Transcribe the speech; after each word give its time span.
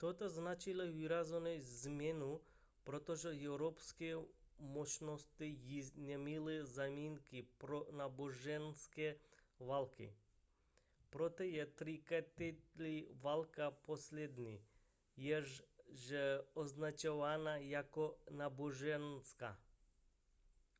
toto 0.00 0.28
značilo 0.30 0.84
výraznou 0.86 1.54
změnu 1.60 2.40
protože 2.84 3.28
evropské 3.46 4.14
mocnosti 4.58 5.44
již 5.44 5.92
neměly 5.92 6.64
záminky 6.66 7.42
pro 7.58 7.86
náboženské 7.90 9.16
války 9.60 10.14
proto 11.10 11.42
je 11.42 11.66
třicetiletá 11.66 13.06
válka 13.22 13.70
poslední 13.70 14.60
jež 15.16 15.62
je 15.96 16.40
označovaná 16.54 17.56
jako 17.56 18.16
náboženská 18.30 19.58